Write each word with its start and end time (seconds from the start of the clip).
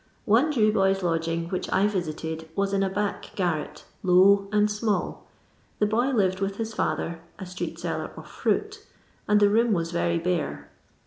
One 0.25 0.51
Jew 0.51 0.71
boy's 0.73 1.01
lod^^ing 1.01 1.51
which 1.51 1.71
I 1.71 1.85
visited 1.85 2.49
was 2.55 2.73
in 2.73 2.81
a 2.81 2.89
back 2.89 3.29
garret, 3.35 3.85
low 4.01 4.49
and 4.51 4.65
small. 4.71 5.27
The 5.77 5.85
boy 5.85 6.07
lived 6.09 6.39
with 6.39 6.57
his 6.57 6.73
father 6.73 7.19
(a 7.37 7.43
streot 7.43 7.73
s»'Ilcr 7.75 8.17
of 8.17 8.27
fruit), 8.27 8.83
and 9.27 9.39
the 9.39 9.47
room 9.49 9.73
wai 9.73 9.83
very 9.91 10.17
bare. 10.17 10.71